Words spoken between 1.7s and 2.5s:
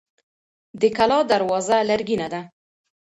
لرګینه ده.